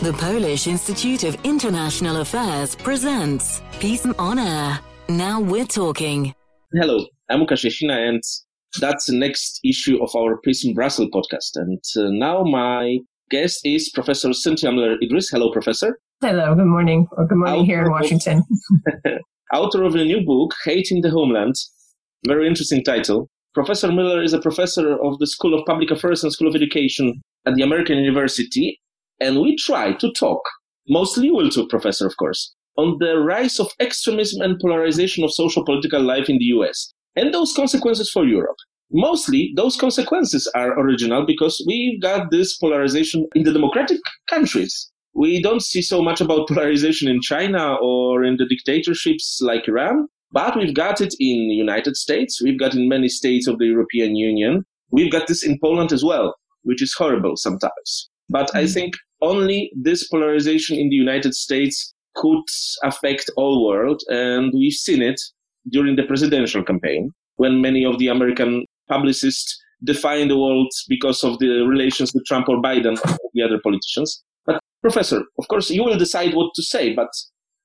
The 0.00 0.12
Polish 0.12 0.68
Institute 0.68 1.24
of 1.24 1.36
International 1.42 2.20
Affairs 2.20 2.76
presents 2.76 3.60
PISM 3.80 4.14
on 4.16 4.38
Air. 4.38 4.78
Now 5.08 5.40
we're 5.40 5.66
talking. 5.66 6.32
Hello, 6.72 7.04
I'm 7.28 7.40
Łukasz 7.40 7.64
Jasina, 7.64 8.08
and 8.08 8.22
that's 8.78 9.06
the 9.06 9.16
next 9.16 9.58
issue 9.64 10.00
of 10.00 10.14
our 10.14 10.36
PISM 10.36 10.74
Brussels 10.74 11.08
podcast. 11.12 11.56
And 11.56 11.82
uh, 11.96 12.10
now 12.12 12.44
my 12.44 12.98
guest 13.28 13.62
is 13.64 13.88
Professor 13.88 14.32
Cynthia 14.32 14.70
Miller-Idriss. 14.70 15.32
Hello, 15.32 15.50
Professor. 15.50 15.98
Hello, 16.20 16.54
good 16.54 16.66
morning, 16.66 17.08
or 17.16 17.26
good 17.26 17.38
morning 17.38 17.64
here 17.64 17.82
in 17.82 17.90
Washington. 17.90 18.44
author 19.52 19.82
of 19.82 19.96
a 19.96 20.04
new 20.04 20.24
book, 20.24 20.54
Hate 20.64 20.92
in 20.92 21.00
the 21.00 21.10
Homeland. 21.10 21.56
Very 22.24 22.46
interesting 22.46 22.84
title. 22.84 23.28
Professor 23.52 23.90
Miller 23.90 24.22
is 24.22 24.32
a 24.32 24.40
professor 24.40 24.96
of 25.02 25.18
the 25.18 25.26
School 25.26 25.58
of 25.58 25.66
Public 25.66 25.90
Affairs 25.90 26.22
and 26.22 26.32
School 26.32 26.46
of 26.46 26.54
Education 26.54 27.20
at 27.46 27.56
the 27.56 27.64
American 27.64 27.98
University. 27.98 28.78
And 29.20 29.40
we 29.40 29.56
try 29.56 29.92
to 29.94 30.12
talk, 30.12 30.42
mostly 30.88 31.30
will 31.30 31.50
to 31.50 31.66
professor, 31.66 32.06
of 32.06 32.16
course, 32.16 32.54
on 32.76 32.96
the 33.00 33.18
rise 33.18 33.58
of 33.58 33.72
extremism 33.80 34.40
and 34.42 34.60
polarization 34.60 35.24
of 35.24 35.34
social 35.34 35.64
political 35.64 36.00
life 36.00 36.28
in 36.28 36.38
the 36.38 36.46
US 36.56 36.92
and 37.16 37.34
those 37.34 37.52
consequences 37.52 38.10
for 38.10 38.24
Europe. 38.24 38.56
Mostly, 38.90 39.52
those 39.56 39.76
consequences 39.76 40.50
are 40.54 40.78
original 40.78 41.26
because 41.26 41.62
we've 41.66 42.00
got 42.00 42.30
this 42.30 42.56
polarization 42.56 43.26
in 43.34 43.42
the 43.42 43.52
democratic 43.52 43.98
countries. 44.30 44.90
We 45.14 45.42
don't 45.42 45.62
see 45.62 45.82
so 45.82 46.00
much 46.00 46.20
about 46.20 46.48
polarization 46.48 47.08
in 47.08 47.20
China 47.20 47.76
or 47.82 48.24
in 48.24 48.36
the 48.36 48.46
dictatorships 48.46 49.40
like 49.42 49.68
Iran, 49.68 50.06
but 50.30 50.56
we've 50.56 50.74
got 50.74 51.00
it 51.00 51.14
in 51.18 51.48
the 51.48 51.54
United 51.54 51.96
States. 51.96 52.40
We've 52.42 52.58
got 52.58 52.74
in 52.74 52.88
many 52.88 53.08
states 53.08 53.46
of 53.46 53.58
the 53.58 53.66
European 53.66 54.14
Union. 54.14 54.64
We've 54.90 55.12
got 55.12 55.26
this 55.26 55.44
in 55.44 55.58
Poland 55.62 55.92
as 55.92 56.04
well, 56.04 56.34
which 56.62 56.80
is 56.80 56.94
horrible 56.94 57.36
sometimes. 57.36 58.08
But 58.30 58.48
mm-hmm. 58.48 58.58
I 58.58 58.66
think 58.66 58.94
only 59.20 59.70
this 59.74 60.06
polarization 60.08 60.76
in 60.76 60.88
the 60.88 60.96
United 60.96 61.34
States 61.34 61.94
could 62.14 62.42
affect 62.82 63.30
all 63.36 63.66
world. 63.66 64.02
And 64.08 64.52
we've 64.54 64.72
seen 64.72 65.02
it 65.02 65.20
during 65.70 65.96
the 65.96 66.04
presidential 66.04 66.62
campaign 66.62 67.12
when 67.36 67.60
many 67.60 67.84
of 67.84 67.98
the 67.98 68.08
American 68.08 68.64
publicists 68.88 69.56
define 69.84 70.28
the 70.28 70.38
world 70.38 70.70
because 70.88 71.22
of 71.22 71.38
the 71.38 71.64
relations 71.68 72.12
with 72.12 72.24
Trump 72.24 72.48
or 72.48 72.60
Biden 72.60 72.98
or 73.04 73.30
the 73.34 73.42
other 73.42 73.60
politicians. 73.62 74.22
But 74.44 74.60
professor, 74.82 75.22
of 75.38 75.48
course, 75.48 75.70
you 75.70 75.84
will 75.84 75.98
decide 75.98 76.34
what 76.34 76.50
to 76.54 76.62
say, 76.62 76.94
but 76.94 77.08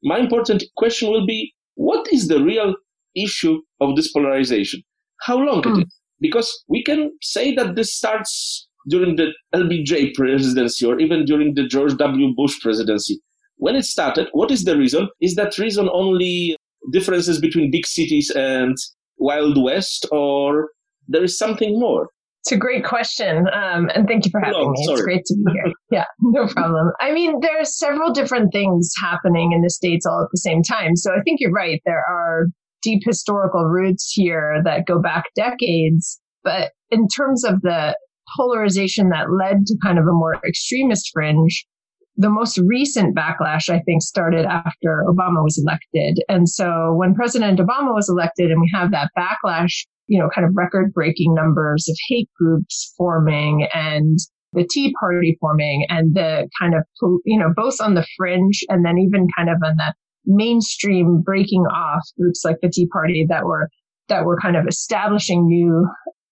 my 0.04 0.20
important 0.20 0.64
question 0.78 1.10
will 1.10 1.26
be, 1.26 1.54
what 1.76 2.06
is 2.12 2.28
the 2.28 2.44
real 2.44 2.76
issue 3.16 3.62
of 3.80 3.96
this 3.96 4.12
polarization? 4.12 4.84
How 5.22 5.38
long 5.38 5.64
mm. 5.64 5.80
it 5.80 5.88
is? 5.88 6.00
Because 6.20 6.64
we 6.68 6.84
can 6.84 7.12
say 7.22 7.56
that 7.56 7.76
this 7.76 7.96
starts 7.96 8.68
during 8.90 9.16
the 9.16 9.32
LBJ 9.54 10.14
presidency 10.14 10.86
or 10.86 11.00
even 11.00 11.26
during 11.26 11.56
the 11.56 11.68
George 11.68 11.96
W. 11.98 12.34
Bush 12.36 12.60
presidency. 12.62 13.20
When 13.58 13.76
it 13.76 13.84
started, 13.86 14.28
what 14.34 14.52
is 14.52 14.64
the 14.64 14.78
reason? 14.78 15.10
Is 15.22 15.36
that 15.36 15.58
reason 15.58 15.90
only 15.94 16.58
differences 16.92 17.40
between 17.40 17.72
big 17.72 17.86
cities 17.86 18.30
and 18.36 18.76
Wild 19.18 19.62
West, 19.64 20.06
or 20.12 20.70
there 21.08 21.24
is 21.24 21.38
something 21.38 21.80
more? 21.80 22.10
It's 22.42 22.52
a 22.52 22.58
great 22.58 22.84
question. 22.84 23.48
Um, 23.54 23.90
and 23.96 24.06
thank 24.06 24.26
you 24.26 24.32
for 24.32 24.42
having 24.42 24.72
me. 24.72 24.86
Sorry. 24.86 24.96
It's 24.96 25.02
great 25.02 25.26
to 25.26 25.36
be 25.36 25.52
here. 25.54 25.74
yeah, 25.92 26.06
no 26.20 26.46
problem. 26.48 26.92
I 27.00 27.14
mean, 27.14 27.40
there 27.40 27.58
are 27.58 27.66
several 27.66 28.12
different 28.12 28.52
things 28.52 28.92
happening 29.02 29.54
in 29.54 29.62
the 29.62 29.70
States 29.70 30.06
all 30.06 30.22
at 30.22 30.28
the 30.30 30.40
same 30.40 30.62
time. 30.62 30.98
So 30.98 31.12
I 31.14 31.22
think 31.24 31.40
you're 31.40 31.54
right. 31.54 31.82
There 31.86 32.04
are 32.06 32.48
deep 32.82 33.04
historical 33.06 33.64
roots 33.64 34.12
here 34.14 34.62
that 34.66 34.86
go 34.86 35.02
back 35.02 35.24
decades. 35.38 36.20
But 36.44 36.72
in 36.92 37.08
terms 37.08 37.46
of 37.46 37.62
the 37.62 37.96
polarization 38.36 39.10
that 39.10 39.32
led 39.32 39.66
to 39.66 39.78
kind 39.84 39.98
of 40.00 40.06
a 40.06 40.12
more 40.12 40.36
extremist 40.46 41.10
fringe. 41.14 41.66
The 42.16 42.30
most 42.30 42.60
recent 42.60 43.16
backlash, 43.16 43.70
I 43.70 43.80
think, 43.80 44.04
started 44.04 44.46
after 44.46 45.04
Obama 45.08 45.44
was 45.44 45.58
elected. 45.58 46.24
And 46.30 46.48
so 46.48 46.94
when 46.94 47.16
President 47.16 47.60
Obama 47.60 47.94
was 47.94 48.08
elected 48.08 48.52
and 48.52 48.62
we 48.62 48.70
have 48.74 48.92
that 48.92 49.10
backlash, 49.18 49.86
you 50.08 50.20
know, 50.20 50.30
kind 50.34 50.46
of 50.46 50.54
record 50.56 50.94
breaking 50.94 51.34
numbers 51.34 51.88
of 51.90 51.96
hate 52.10 52.30
groups 52.40 52.94
forming 52.98 53.68
and 53.74 54.20
the 54.54 54.68
Tea 54.70 54.94
Party 55.00 55.36
forming 55.40 55.88
and 55.90 56.14
the 56.14 56.48
kind 56.62 56.76
of, 56.76 56.84
you 57.26 57.40
know, 57.40 57.52
both 57.56 57.82
on 57.82 57.96
the 57.96 58.06
fringe 58.16 58.64
and 58.70 58.86
then 58.86 59.00
even 59.00 59.28
kind 59.36 59.50
of 59.50 59.58
on 59.66 59.76
the 59.78 59.94
mainstream 60.26 61.22
breaking 61.22 61.64
off 61.64 62.04
groups 62.20 62.44
like 62.46 62.58
the 62.62 62.70
Tea 62.70 62.88
Party 62.88 63.26
that 63.28 63.46
were, 63.46 63.70
that 64.10 64.26
were 64.26 64.38
kind 64.40 64.56
of 64.56 64.68
establishing 64.68 65.48
new 65.48 65.88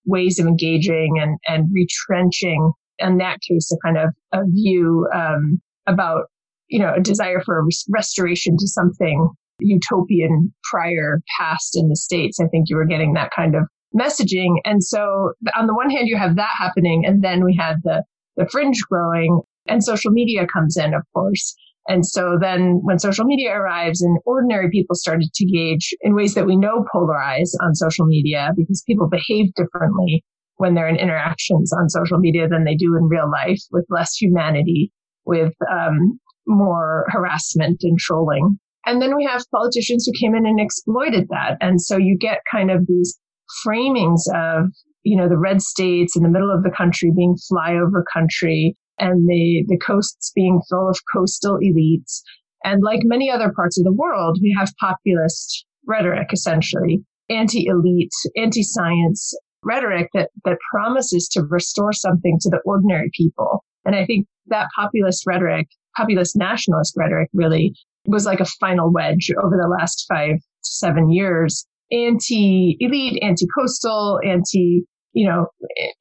ways 0.06 0.40
of 0.40 0.48
engaging 0.48 1.20
and, 1.22 1.38
and 1.48 1.70
retrenching 1.74 2.72
in 3.00 3.18
that 3.18 3.40
case 3.42 3.72
a 3.72 3.78
kind 3.86 3.98
of 3.98 4.10
a 4.32 4.46
view 4.48 5.08
um, 5.14 5.62
about 5.88 6.26
you 6.68 6.80
know 6.80 6.94
a 6.96 7.02
desire 7.02 7.42
for 7.46 7.64
restoration 7.90 8.56
to 8.58 8.68
something 8.68 9.30
utopian 9.60 10.54
prior 10.70 11.22
past 11.40 11.78
in 11.78 11.88
the 11.90 11.96
states. 11.96 12.40
I 12.40 12.48
think 12.48 12.66
you 12.70 12.76
were 12.76 12.86
getting 12.86 13.14
that 13.14 13.32
kind 13.36 13.56
of 13.56 13.64
messaging. 13.96 14.56
And 14.66 14.84
so 14.84 15.34
on 15.56 15.68
the 15.68 15.76
one 15.76 15.90
hand 15.90 16.08
you 16.08 16.18
have 16.18 16.36
that 16.36 16.50
happening 16.58 17.06
and 17.06 17.24
then 17.24 17.44
we 17.44 17.56
had 17.56 17.78
the 17.84 18.04
the 18.38 18.48
fringe 18.50 18.80
growing 18.90 19.42
and 19.68 19.84
social 19.84 20.12
media 20.12 20.48
comes 20.48 20.78
in 20.78 20.94
of 20.94 21.04
course 21.14 21.56
and 21.88 22.06
so 22.06 22.38
then 22.40 22.80
when 22.84 23.00
social 23.00 23.26
media 23.26 23.52
arrives 23.52 24.02
and 24.02 24.20
ordinary 24.26 24.70
people 24.70 24.96
started 24.96 25.30
to 25.34 25.44
engage 25.46 25.94
in 26.02 26.16
ways 26.16 26.36
that 26.36 26.46
we 26.46 26.56
know 26.56 26.86
polarize 26.94 27.50
on 27.62 27.74
social 27.74 28.06
media 28.06 28.52
because 28.56 28.84
people 28.88 29.10
behave 29.10 29.54
differently 29.56 30.24
when 30.58 30.76
they're 30.76 30.88
in 30.88 30.96
interactions 30.96 31.74
on 31.74 31.90
social 31.90 32.20
media 32.20 32.48
than 32.48 32.66
they 32.66 32.76
do 32.76 32.96
in 32.96 33.06
real 33.06 33.30
life 33.30 33.60
with 33.72 33.86
less 33.90 34.16
humanity, 34.16 34.92
with 35.26 35.54
um, 35.72 36.20
more 36.46 37.06
harassment 37.10 37.80
and 37.82 37.98
trolling. 37.98 38.60
And 38.86 39.02
then 39.02 39.16
we 39.16 39.26
have 39.26 39.44
politicians 39.52 40.06
who 40.06 40.14
came 40.20 40.36
in 40.36 40.46
and 40.46 40.60
exploited 40.60 41.28
that. 41.30 41.58
And 41.62 41.82
so 41.82 41.98
you 41.98 42.16
get 42.16 42.40
kind 42.52 42.70
of 42.70 42.86
these 42.88 43.18
framings 43.66 44.22
of, 44.36 44.70
you 45.04 45.18
know, 45.18 45.28
the 45.28 45.38
red 45.38 45.64
states 45.64 46.16
in 46.16 46.22
the 46.22 46.30
middle 46.30 46.54
of 46.54 46.64
the 46.64 46.72
country 46.72 47.12
being 47.16 47.36
flyover 47.52 48.04
country 48.14 48.76
and 49.02 49.28
the, 49.28 49.66
the 49.68 49.78
coasts 49.78 50.32
being 50.34 50.62
full 50.70 50.88
of 50.88 50.98
coastal 51.14 51.58
elites. 51.58 52.22
And 52.64 52.84
like 52.84 53.02
many 53.04 53.30
other 53.30 53.52
parts 53.54 53.78
of 53.80 53.84
the 53.84 53.94
world, 53.94 54.38
we 54.42 54.56
have 54.58 54.72
populist 54.80 55.66
rhetoric, 55.88 56.30
essentially 56.32 57.04
anti-elite, 57.30 58.14
anti-science 58.36 59.34
rhetoric 59.64 60.10
that, 60.14 60.30
that 60.46 60.58
promises 60.72 61.28
to 61.30 61.44
restore 61.44 61.94
something 61.94 62.38
to 62.42 62.50
the 62.50 62.60
ordinary 62.66 63.10
people. 63.18 63.64
And 63.86 63.96
I 63.96 64.06
think 64.06 64.28
that 64.48 64.68
populist 64.76 65.26
rhetoric, 65.26 65.68
populist 65.96 66.36
nationalist 66.36 66.94
rhetoric 66.98 67.30
really 67.34 67.74
was 68.06 68.26
like 68.26 68.40
a 68.40 68.46
final 68.46 68.92
wedge 68.92 69.32
over 69.44 69.56
the 69.56 69.70
last 69.70 70.06
five 70.08 70.36
to 70.36 70.42
seven 70.64 71.12
years. 71.12 71.66
Anti-elite, 71.92 73.22
anti-coastal, 73.22 74.20
anti 74.26 74.84
you 75.14 75.28
know, 75.28 75.48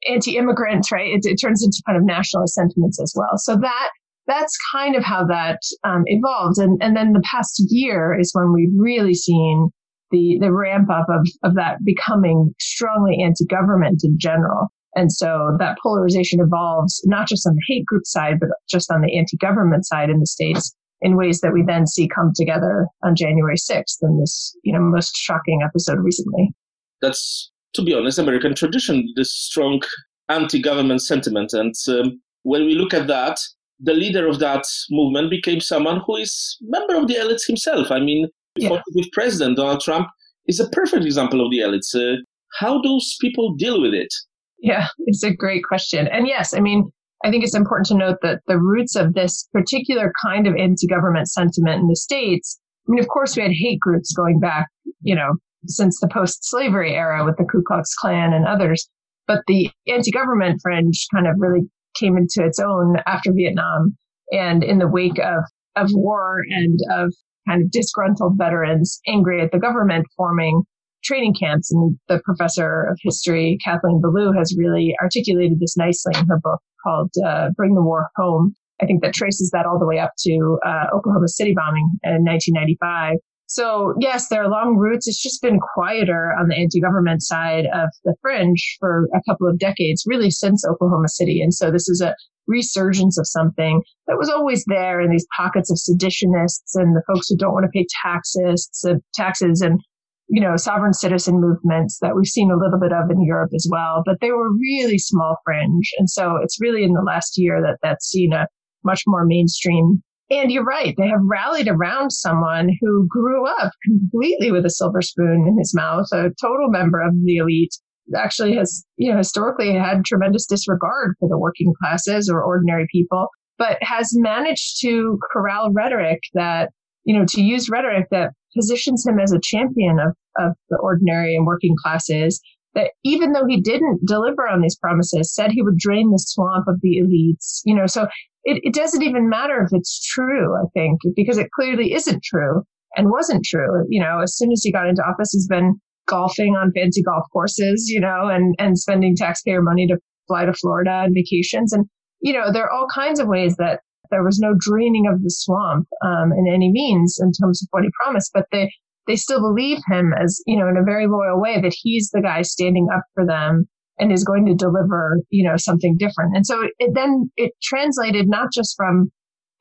anti-immigrant, 0.09 0.91
right? 0.91 1.07
It, 1.07 1.21
it, 1.25 1.35
turns 1.35 1.63
into 1.63 1.81
kind 1.85 1.97
of 1.97 2.05
nationalist 2.05 2.53
sentiments 2.53 2.99
as 3.01 3.13
well. 3.15 3.37
So 3.37 3.57
that 3.57 3.89
that's 4.27 4.57
kind 4.71 4.95
of 4.95 5.03
how 5.03 5.25
that 5.25 5.59
um, 5.83 6.03
evolved. 6.05 6.57
And 6.57 6.81
and 6.81 6.95
then 6.95 7.13
the 7.13 7.23
past 7.29 7.61
year 7.69 8.17
is 8.17 8.31
when 8.33 8.53
we've 8.53 8.73
really 8.77 9.13
seen 9.13 9.69
the 10.11 10.37
the 10.39 10.53
ramp 10.53 10.89
up 10.89 11.07
of 11.09 11.27
of 11.43 11.55
that 11.55 11.77
becoming 11.83 12.53
strongly 12.59 13.21
anti-government 13.23 14.01
in 14.03 14.17
general. 14.17 14.67
And 14.93 15.11
so 15.11 15.55
that 15.57 15.77
polarization 15.81 16.41
evolves 16.41 17.01
not 17.05 17.27
just 17.27 17.47
on 17.47 17.55
the 17.55 17.63
hate 17.67 17.85
group 17.85 18.05
side, 18.05 18.39
but 18.39 18.49
just 18.69 18.91
on 18.91 19.01
the 19.01 19.17
anti-government 19.17 19.85
side 19.85 20.09
in 20.09 20.19
the 20.19 20.25
states 20.25 20.75
in 21.01 21.17
ways 21.17 21.39
that 21.41 21.53
we 21.53 21.63
then 21.65 21.87
see 21.87 22.07
come 22.07 22.31
together 22.35 22.87
on 23.03 23.15
January 23.15 23.55
6th 23.55 23.97
in 24.01 24.19
this, 24.19 24.55
you 24.63 24.73
know, 24.73 24.79
most 24.81 25.15
shocking 25.15 25.61
episode 25.63 25.99
recently. 25.99 26.53
That's 27.01 27.51
to 27.73 27.83
be 27.83 27.93
honest, 27.93 28.19
American 28.19 28.55
tradition, 28.55 29.13
this 29.15 29.33
strong 29.33 29.81
anti-government 30.29 31.01
sentiment. 31.01 31.53
And 31.53 31.73
um, 31.87 32.21
when 32.43 32.65
we 32.65 32.75
look 32.75 32.93
at 32.93 33.07
that, 33.07 33.37
the 33.79 33.93
leader 33.93 34.27
of 34.27 34.39
that 34.39 34.63
movement 34.89 35.29
became 35.29 35.59
someone 35.59 36.01
who 36.05 36.17
is 36.17 36.57
member 36.61 36.95
of 36.95 37.07
the 37.07 37.15
elites 37.15 37.47
himself. 37.47 37.91
I 37.91 37.99
mean, 37.99 38.27
yeah. 38.55 38.81
with 38.93 39.11
President 39.11 39.57
Donald 39.57 39.81
Trump 39.81 40.07
is 40.47 40.59
a 40.59 40.69
perfect 40.69 41.03
example 41.03 41.43
of 41.43 41.51
the 41.51 41.59
elites. 41.59 41.95
Uh, 41.95 42.21
how 42.59 42.81
those 42.81 43.17
people 43.19 43.55
deal 43.55 43.81
with 43.81 43.93
it? 43.93 44.13
Yeah, 44.59 44.87
it's 45.07 45.23
a 45.23 45.33
great 45.33 45.63
question. 45.63 46.07
And 46.07 46.27
yes, 46.27 46.53
I 46.53 46.59
mean, 46.59 46.91
I 47.23 47.31
think 47.31 47.43
it's 47.43 47.55
important 47.55 47.87
to 47.87 47.95
note 47.95 48.17
that 48.21 48.41
the 48.47 48.59
roots 48.59 48.95
of 48.95 49.13
this 49.13 49.47
particular 49.53 50.11
kind 50.23 50.47
of 50.47 50.55
anti-government 50.55 51.29
sentiment 51.29 51.81
in 51.81 51.87
the 51.87 51.95
states. 51.95 52.59
I 52.87 52.91
mean, 52.91 52.99
of 52.99 53.07
course, 53.07 53.35
we 53.35 53.43
had 53.43 53.51
hate 53.51 53.79
groups 53.79 54.13
going 54.13 54.39
back, 54.39 54.67
you 55.01 55.15
know, 55.15 55.33
since 55.67 55.99
the 55.99 56.09
post-slavery 56.11 56.95
era 56.95 57.25
with 57.25 57.37
the 57.37 57.45
Ku 57.45 57.63
Klux 57.65 57.93
Klan 57.95 58.33
and 58.33 58.45
others. 58.45 58.89
But 59.27 59.41
the 59.47 59.69
anti-government 59.87 60.59
fringe 60.61 61.05
kind 61.13 61.27
of 61.27 61.35
really 61.37 61.61
came 61.95 62.17
into 62.17 62.45
its 62.45 62.59
own 62.59 62.97
after 63.05 63.31
Vietnam 63.31 63.95
and 64.31 64.63
in 64.63 64.79
the 64.79 64.87
wake 64.87 65.19
of, 65.19 65.43
of 65.75 65.89
war 65.93 66.41
and 66.49 66.79
of 66.91 67.13
kind 67.47 67.63
of 67.63 67.71
disgruntled 67.71 68.37
veterans 68.37 68.99
angry 69.07 69.41
at 69.41 69.51
the 69.51 69.59
government 69.59 70.05
forming 70.15 70.63
training 71.03 71.35
camps. 71.39 71.71
And 71.71 71.97
the 72.07 72.21
professor 72.23 72.83
of 72.83 72.99
history, 73.01 73.57
Kathleen 73.63 74.01
Belew, 74.01 74.33
has 74.37 74.55
really 74.57 74.95
articulated 75.01 75.59
this 75.59 75.77
nicely 75.77 76.13
in 76.17 76.27
her 76.27 76.39
book 76.41 76.59
called 76.83 77.11
uh, 77.25 77.49
Bring 77.55 77.75
the 77.75 77.81
War 77.81 78.09
Home. 78.17 78.53
I 78.81 78.85
think 78.85 79.01
that 79.03 79.13
traces 79.13 79.51
that 79.51 79.65
all 79.65 79.79
the 79.79 79.85
way 79.85 79.99
up 79.99 80.11
to 80.19 80.59
uh, 80.65 80.85
Oklahoma 80.95 81.27
City 81.27 81.53
bombing 81.55 81.87
in 82.03 82.25
1995. 82.25 83.17
So 83.53 83.93
yes, 83.99 84.29
there 84.29 84.43
are 84.43 84.49
long 84.49 84.77
roots. 84.77 85.09
It's 85.09 85.21
just 85.21 85.41
been 85.41 85.59
quieter 85.73 86.33
on 86.39 86.47
the 86.47 86.55
anti-government 86.55 87.21
side 87.21 87.65
of 87.73 87.89
the 88.05 88.15
fringe 88.21 88.77
for 88.79 89.09
a 89.13 89.21
couple 89.29 89.47
of 89.47 89.59
decades, 89.59 90.05
really 90.07 90.31
since 90.31 90.65
Oklahoma 90.65 91.09
City. 91.09 91.41
And 91.41 91.53
so 91.53 91.69
this 91.69 91.89
is 91.89 91.99
a 91.99 92.15
resurgence 92.47 93.17
of 93.19 93.27
something 93.27 93.81
that 94.07 94.17
was 94.17 94.29
always 94.29 94.63
there 94.67 95.01
in 95.01 95.11
these 95.11 95.27
pockets 95.35 95.69
of 95.69 95.77
seditionists 95.77 96.75
and 96.75 96.95
the 96.95 97.03
folks 97.07 97.27
who 97.27 97.35
don't 97.35 97.53
want 97.53 97.65
to 97.65 97.77
pay 97.77 97.85
taxes, 98.03 98.69
taxes 99.13 99.61
and 99.61 99.81
you 100.29 100.41
know, 100.41 100.55
sovereign 100.55 100.93
citizen 100.93 101.41
movements 101.41 101.99
that 102.01 102.15
we've 102.15 102.25
seen 102.25 102.51
a 102.51 102.57
little 102.57 102.79
bit 102.79 102.93
of 102.93 103.11
in 103.11 103.21
Europe 103.21 103.51
as 103.53 103.67
well, 103.69 104.01
but 104.05 104.15
they 104.21 104.31
were 104.31 104.49
really 104.53 104.97
small 104.97 105.35
fringe. 105.43 105.91
And 105.97 106.09
so 106.09 106.37
it's 106.41 106.61
really 106.61 106.85
in 106.85 106.93
the 106.93 107.03
last 107.05 107.33
year 107.37 107.61
that 107.61 107.79
that's 107.83 108.07
seen 108.07 108.31
a 108.31 108.47
much 108.85 109.03
more 109.05 109.25
mainstream 109.25 110.01
and 110.31 110.49
you're 110.49 110.63
right. 110.63 110.95
They 110.97 111.09
have 111.09 111.19
rallied 111.23 111.67
around 111.67 112.11
someone 112.11 112.69
who 112.79 113.05
grew 113.07 113.45
up 113.45 113.73
completely 113.85 114.51
with 114.51 114.65
a 114.65 114.69
silver 114.69 115.01
spoon 115.01 115.45
in 115.47 115.57
his 115.57 115.75
mouth, 115.75 116.05
a 116.13 116.31
total 116.41 116.69
member 116.69 117.01
of 117.01 117.13
the 117.23 117.37
elite, 117.37 117.75
actually 118.17 118.55
has, 118.55 118.83
you 118.97 119.11
know, 119.11 119.17
historically 119.17 119.73
had 119.73 120.05
tremendous 120.05 120.45
disregard 120.45 121.15
for 121.19 121.27
the 121.29 121.37
working 121.37 121.73
classes 121.81 122.29
or 122.29 122.41
ordinary 122.41 122.87
people, 122.91 123.27
but 123.57 123.77
has 123.81 124.11
managed 124.13 124.81
to 124.81 125.19
corral 125.31 125.69
rhetoric 125.71 126.21
that, 126.33 126.69
you 127.03 127.17
know, 127.17 127.25
to 127.25 127.41
use 127.41 127.69
rhetoric 127.69 128.07
that 128.11 128.31
positions 128.55 129.05
him 129.05 129.19
as 129.19 129.33
a 129.33 129.39
champion 129.43 129.99
of, 129.99 130.15
of 130.39 130.53
the 130.69 130.77
ordinary 130.77 131.35
and 131.35 131.45
working 131.45 131.75
classes 131.81 132.41
that 132.73 132.91
even 133.03 133.33
though 133.33 133.45
he 133.45 133.59
didn't 133.59 133.99
deliver 134.05 134.47
on 134.47 134.61
these 134.61 134.77
promises, 134.77 135.33
said 135.33 135.51
he 135.51 135.61
would 135.61 135.77
drain 135.77 136.09
the 136.09 136.17
swamp 136.17 136.65
of 136.67 136.79
the 136.81 137.01
elites, 137.01 137.59
you 137.65 137.75
know, 137.75 137.85
so 137.85 138.07
it, 138.43 138.61
it 138.63 138.73
doesn't 138.73 139.03
even 139.03 139.29
matter 139.29 139.61
if 139.61 139.69
it's 139.71 140.05
true, 140.07 140.55
I 140.55 140.65
think, 140.73 140.99
because 141.15 141.37
it 141.37 141.51
clearly 141.51 141.93
isn't 141.93 142.23
true 142.23 142.63
and 142.95 143.11
wasn't 143.11 143.45
true. 143.45 143.85
You 143.89 144.01
know, 144.01 144.19
as 144.21 144.35
soon 144.35 144.51
as 144.51 144.63
he 144.63 144.71
got 144.71 144.87
into 144.87 145.03
office, 145.03 145.31
he's 145.31 145.47
been 145.47 145.75
golfing 146.07 146.55
on 146.55 146.71
fancy 146.73 147.03
golf 147.03 147.25
courses, 147.31 147.87
you 147.87 147.99
know, 147.99 148.27
and, 148.27 148.55
and 148.59 148.77
spending 148.77 149.15
taxpayer 149.15 149.61
money 149.61 149.87
to 149.87 149.97
fly 150.27 150.45
to 150.45 150.53
Florida 150.53 150.91
on 150.91 151.13
vacations. 151.13 151.71
And, 151.73 151.85
you 152.21 152.33
know, 152.33 152.51
there 152.51 152.63
are 152.63 152.71
all 152.71 152.87
kinds 152.93 153.19
of 153.19 153.27
ways 153.27 153.55
that 153.57 153.81
there 154.09 154.23
was 154.23 154.39
no 154.39 154.53
draining 154.59 155.07
of 155.07 155.21
the 155.21 155.29
swamp 155.29 155.87
um, 156.05 156.31
in 156.33 156.47
any 156.51 156.69
means 156.71 157.17
in 157.21 157.31
terms 157.31 157.61
of 157.61 157.67
what 157.71 157.83
he 157.83 157.89
promised, 158.03 158.31
but 158.33 158.45
they, 158.51 158.69
they 159.07 159.15
still 159.15 159.39
believe 159.39 159.79
him 159.87 160.13
as, 160.19 160.41
you 160.45 160.57
know, 160.57 160.67
in 160.67 160.77
a 160.77 160.83
very 160.83 161.07
loyal 161.07 161.39
way 161.39 161.61
that 161.61 161.73
he's 161.75 162.09
the 162.09 162.21
guy 162.21 162.41
standing 162.41 162.87
up 162.93 163.03
for 163.13 163.25
them 163.25 163.67
and 163.99 164.11
is 164.11 164.23
going 164.23 164.45
to 164.45 164.55
deliver, 164.55 165.19
you 165.29 165.47
know, 165.47 165.57
something 165.57 165.95
different. 165.97 166.35
And 166.35 166.45
so 166.45 166.63
it 166.79 166.91
then 166.93 167.31
it 167.37 167.51
translated 167.61 168.27
not 168.27 168.47
just 168.53 168.75
from 168.75 169.11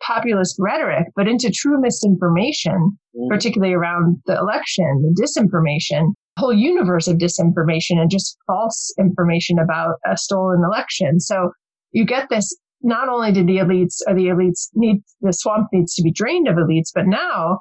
populist 0.02 0.56
rhetoric, 0.58 1.06
but 1.14 1.28
into 1.28 1.50
true 1.50 1.80
misinformation, 1.80 2.98
mm. 3.16 3.28
particularly 3.28 3.74
around 3.74 4.16
the 4.26 4.36
election, 4.36 5.02
the 5.02 5.22
disinformation, 5.22 6.12
whole 6.38 6.54
universe 6.54 7.06
of 7.06 7.18
disinformation 7.18 7.98
and 7.98 8.10
just 8.10 8.36
false 8.46 8.92
information 8.98 9.58
about 9.58 9.96
a 10.10 10.16
stolen 10.16 10.62
election. 10.64 11.20
So 11.20 11.50
you 11.92 12.04
get 12.04 12.28
this. 12.30 12.56
Not 12.82 13.10
only 13.10 13.30
did 13.30 13.46
the 13.46 13.58
elites 13.58 13.98
or 14.06 14.14
the 14.14 14.28
elites 14.28 14.68
need 14.74 15.02
the 15.20 15.34
swamp 15.34 15.68
needs 15.70 15.94
to 15.96 16.02
be 16.02 16.10
drained 16.10 16.48
of 16.48 16.56
elites, 16.56 16.88
but 16.94 17.06
now 17.06 17.60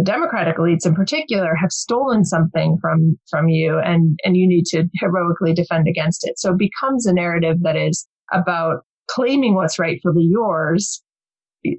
the 0.00 0.04
democratic 0.04 0.56
elites 0.56 0.86
in 0.86 0.94
particular 0.94 1.54
have 1.54 1.70
stolen 1.70 2.24
something 2.24 2.78
from 2.80 3.18
from 3.28 3.48
you 3.48 3.78
and 3.84 4.18
and 4.24 4.34
you 4.34 4.48
need 4.48 4.64
to 4.64 4.88
heroically 4.94 5.52
defend 5.52 5.86
against 5.86 6.26
it. 6.26 6.38
So 6.38 6.52
it 6.52 6.58
becomes 6.58 7.04
a 7.04 7.12
narrative 7.12 7.58
that 7.62 7.76
is 7.76 8.06
about 8.32 8.78
claiming 9.10 9.54
what's 9.54 9.78
rightfully 9.78 10.24
yours 10.24 11.02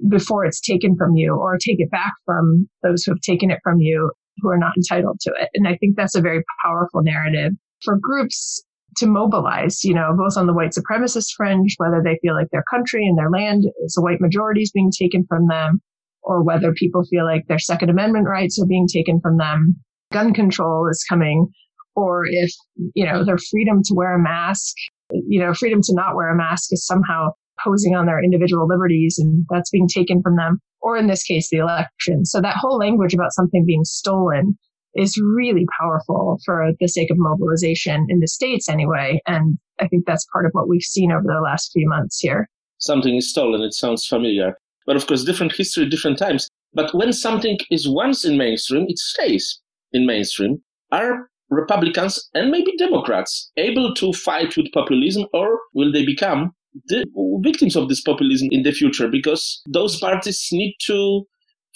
before 0.08 0.44
it's 0.44 0.60
taken 0.60 0.94
from 0.96 1.16
you 1.16 1.34
or 1.34 1.58
take 1.58 1.80
it 1.80 1.90
back 1.90 2.12
from 2.24 2.68
those 2.84 3.02
who 3.02 3.10
have 3.10 3.20
taken 3.22 3.50
it 3.50 3.58
from 3.64 3.78
you 3.80 4.12
who 4.36 4.50
are 4.50 4.58
not 4.58 4.76
entitled 4.76 5.18
to 5.22 5.32
it. 5.40 5.48
And 5.54 5.66
i 5.66 5.76
think 5.76 5.96
that's 5.96 6.14
a 6.14 6.20
very 6.20 6.44
powerful 6.64 7.02
narrative 7.02 7.52
for 7.84 7.98
groups 8.00 8.62
to 8.98 9.06
mobilize, 9.06 9.82
you 9.82 9.94
know, 9.94 10.14
both 10.16 10.36
on 10.36 10.46
the 10.46 10.52
white 10.52 10.72
supremacist 10.72 11.32
fringe, 11.36 11.74
whether 11.78 12.02
they 12.04 12.18
feel 12.22 12.34
like 12.34 12.48
their 12.52 12.64
country 12.70 13.04
and 13.06 13.18
their 13.18 13.30
land 13.30 13.64
is 13.84 13.96
a 13.98 14.02
white 14.02 14.20
majority 14.20 14.60
is 14.60 14.70
being 14.70 14.92
taken 14.96 15.24
from 15.28 15.48
them, 15.48 15.80
or 16.22 16.42
whether 16.42 16.72
people 16.72 17.04
feel 17.04 17.24
like 17.24 17.46
their 17.48 17.58
Second 17.58 17.90
Amendment 17.90 18.26
rights 18.28 18.60
are 18.60 18.66
being 18.66 18.86
taken 18.86 19.20
from 19.20 19.38
them, 19.38 19.76
gun 20.12 20.32
control 20.32 20.88
is 20.90 21.04
coming, 21.08 21.48
or 21.94 22.24
if, 22.26 22.50
you 22.94 23.04
know, 23.04 23.24
their 23.24 23.38
freedom 23.50 23.80
to 23.84 23.94
wear 23.94 24.14
a 24.14 24.22
mask, 24.22 24.74
you 25.10 25.40
know, 25.40 25.52
freedom 25.52 25.80
to 25.82 25.94
not 25.94 26.14
wear 26.14 26.30
a 26.30 26.36
mask 26.36 26.72
is 26.72 26.86
somehow 26.86 27.28
posing 27.62 27.94
on 27.94 28.06
their 28.06 28.22
individual 28.22 28.66
liberties 28.66 29.18
and 29.18 29.44
that's 29.50 29.70
being 29.70 29.88
taken 29.88 30.22
from 30.22 30.36
them, 30.36 30.58
or 30.80 30.96
in 30.96 31.06
this 31.06 31.22
case, 31.22 31.48
the 31.50 31.58
election. 31.58 32.24
So 32.24 32.40
that 32.40 32.56
whole 32.56 32.78
language 32.78 33.14
about 33.14 33.32
something 33.32 33.64
being 33.66 33.84
stolen 33.84 34.58
is 34.94 35.20
really 35.34 35.64
powerful 35.80 36.38
for 36.44 36.70
the 36.78 36.88
sake 36.88 37.10
of 37.10 37.16
mobilization 37.18 38.06
in 38.08 38.20
the 38.20 38.28
States 38.28 38.68
anyway. 38.68 39.20
And 39.26 39.58
I 39.80 39.88
think 39.88 40.04
that's 40.06 40.26
part 40.32 40.44
of 40.44 40.52
what 40.52 40.68
we've 40.68 40.82
seen 40.82 41.12
over 41.12 41.24
the 41.26 41.40
last 41.42 41.70
few 41.72 41.88
months 41.88 42.20
here. 42.20 42.48
Something 42.78 43.16
is 43.16 43.30
stolen. 43.30 43.62
It 43.62 43.74
sounds 43.74 44.06
familiar. 44.06 44.56
But 44.86 44.96
of 44.96 45.06
course, 45.06 45.24
different 45.24 45.52
history, 45.52 45.88
different 45.88 46.18
times. 46.18 46.48
But 46.74 46.94
when 46.94 47.12
something 47.12 47.58
is 47.70 47.88
once 47.88 48.24
in 48.24 48.36
mainstream, 48.36 48.86
it 48.88 48.98
stays 48.98 49.60
in 49.92 50.06
mainstream. 50.06 50.62
Are 50.90 51.28
Republicans 51.50 52.28
and 52.34 52.50
maybe 52.50 52.72
Democrats 52.78 53.50
able 53.56 53.94
to 53.94 54.12
fight 54.12 54.56
with 54.56 54.72
populism 54.72 55.26
or 55.32 55.58
will 55.74 55.92
they 55.92 56.04
become 56.04 56.52
the 56.86 57.04
victims 57.42 57.76
of 57.76 57.88
this 57.88 58.00
populism 58.00 58.48
in 58.50 58.62
the 58.62 58.72
future? 58.72 59.08
Because 59.08 59.60
those 59.68 59.98
parties 59.98 60.48
need 60.50 60.74
to 60.86 61.24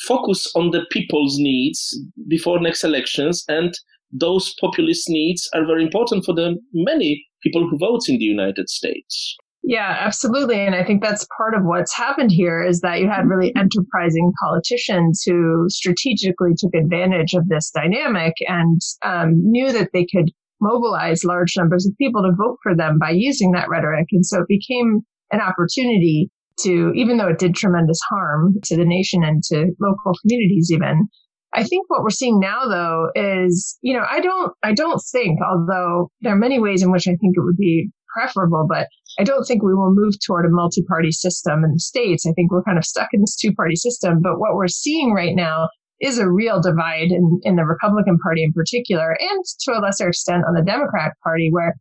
focus 0.06 0.50
on 0.54 0.70
the 0.70 0.84
people's 0.90 1.36
needs 1.38 1.98
before 2.28 2.58
next 2.60 2.84
elections 2.84 3.44
and 3.48 3.74
those 4.12 4.54
populist 4.60 5.08
needs 5.08 5.48
are 5.54 5.66
very 5.66 5.82
important 5.82 6.24
for 6.24 6.34
the 6.34 6.56
many 6.72 7.26
people 7.42 7.68
who 7.68 7.78
vote 7.78 8.08
in 8.08 8.18
the 8.18 8.24
United 8.24 8.68
States. 8.68 9.36
Yeah, 9.68 9.96
absolutely. 9.98 10.60
And 10.60 10.76
I 10.76 10.84
think 10.84 11.02
that's 11.02 11.26
part 11.36 11.52
of 11.52 11.64
what's 11.64 11.92
happened 11.92 12.30
here 12.30 12.64
is 12.64 12.82
that 12.82 13.00
you 13.00 13.08
had 13.08 13.26
really 13.26 13.52
enterprising 13.56 14.32
politicians 14.40 15.24
who 15.26 15.66
strategically 15.68 16.52
took 16.56 16.72
advantage 16.72 17.34
of 17.34 17.48
this 17.48 17.72
dynamic 17.72 18.34
and 18.46 18.80
um, 19.04 19.32
knew 19.34 19.72
that 19.72 19.90
they 19.92 20.06
could 20.06 20.30
mobilize 20.60 21.24
large 21.24 21.54
numbers 21.56 21.84
of 21.84 21.98
people 21.98 22.22
to 22.22 22.30
vote 22.38 22.58
for 22.62 22.76
them 22.76 23.00
by 23.00 23.10
using 23.10 23.50
that 23.52 23.68
rhetoric. 23.68 24.06
And 24.12 24.24
so 24.24 24.42
it 24.42 24.46
became 24.46 25.00
an 25.32 25.40
opportunity 25.40 26.30
to, 26.60 26.92
even 26.94 27.16
though 27.16 27.28
it 27.28 27.40
did 27.40 27.56
tremendous 27.56 27.98
harm 28.08 28.54
to 28.66 28.76
the 28.76 28.84
nation 28.84 29.24
and 29.24 29.42
to 29.48 29.66
local 29.80 30.12
communities 30.22 30.70
even, 30.72 31.08
I 31.52 31.64
think 31.64 31.86
what 31.88 32.04
we're 32.04 32.10
seeing 32.10 32.38
now 32.38 32.68
though 32.68 33.08
is, 33.16 33.76
you 33.82 33.94
know, 33.94 34.04
I 34.08 34.20
don't, 34.20 34.52
I 34.62 34.74
don't 34.74 35.02
think, 35.10 35.40
although 35.42 36.08
there 36.20 36.34
are 36.34 36.38
many 36.38 36.60
ways 36.60 36.84
in 36.84 36.92
which 36.92 37.08
I 37.08 37.16
think 37.16 37.34
it 37.36 37.42
would 37.42 37.56
be 37.56 37.90
preferable, 38.16 38.66
but 38.68 38.88
I 39.18 39.24
don't 39.24 39.44
think 39.44 39.62
we 39.62 39.74
will 39.74 39.94
move 39.94 40.14
toward 40.24 40.46
a 40.46 40.50
multi 40.50 40.82
party 40.82 41.12
system 41.12 41.64
in 41.64 41.72
the 41.72 41.78
States. 41.78 42.26
I 42.26 42.32
think 42.32 42.50
we're 42.50 42.62
kind 42.62 42.78
of 42.78 42.84
stuck 42.84 43.08
in 43.12 43.20
this 43.20 43.36
two 43.36 43.52
party 43.52 43.76
system. 43.76 44.20
But 44.22 44.38
what 44.38 44.54
we're 44.54 44.68
seeing 44.68 45.12
right 45.12 45.34
now 45.34 45.68
is 46.00 46.18
a 46.18 46.30
real 46.30 46.60
divide 46.60 47.10
in, 47.10 47.40
in 47.42 47.56
the 47.56 47.64
Republican 47.64 48.18
Party 48.18 48.42
in 48.42 48.52
particular, 48.52 49.16
and 49.18 49.44
to 49.60 49.72
a 49.72 49.80
lesser 49.80 50.08
extent 50.08 50.44
on 50.46 50.54
the 50.54 50.62
Democratic 50.62 51.14
Party, 51.22 51.48
where 51.50 51.74